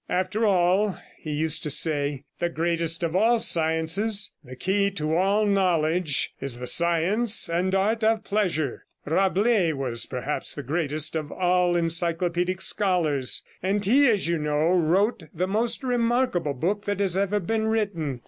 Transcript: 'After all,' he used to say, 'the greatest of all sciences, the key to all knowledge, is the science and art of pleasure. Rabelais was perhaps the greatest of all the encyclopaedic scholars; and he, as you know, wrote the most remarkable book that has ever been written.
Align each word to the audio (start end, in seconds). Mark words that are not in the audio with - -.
'After 0.09 0.47
all,' 0.47 0.97
he 1.19 1.29
used 1.31 1.61
to 1.61 1.69
say, 1.69 2.23
'the 2.39 2.49
greatest 2.49 3.03
of 3.03 3.15
all 3.15 3.39
sciences, 3.39 4.33
the 4.43 4.55
key 4.55 4.89
to 4.89 5.15
all 5.15 5.45
knowledge, 5.45 6.33
is 6.41 6.57
the 6.57 6.65
science 6.65 7.47
and 7.47 7.75
art 7.75 8.03
of 8.03 8.23
pleasure. 8.23 8.87
Rabelais 9.05 9.73
was 9.73 10.07
perhaps 10.07 10.55
the 10.55 10.63
greatest 10.63 11.15
of 11.15 11.31
all 11.31 11.73
the 11.73 11.81
encyclopaedic 11.83 12.61
scholars; 12.61 13.43
and 13.61 13.85
he, 13.85 14.07
as 14.09 14.27
you 14.27 14.39
know, 14.39 14.69
wrote 14.75 15.21
the 15.35 15.47
most 15.47 15.83
remarkable 15.83 16.55
book 16.55 16.85
that 16.85 16.99
has 16.99 17.15
ever 17.15 17.39
been 17.39 17.67
written. 17.67 18.19